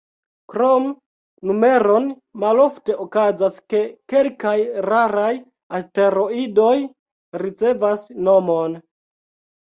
[0.51, 0.85] Krom
[1.49, 2.05] numeron,
[2.43, 3.81] malofte okazas, ke
[4.13, 4.53] kelkaj
[4.87, 5.27] raraj
[5.81, 6.73] asteroidoj
[7.43, 8.79] ricevas nomon.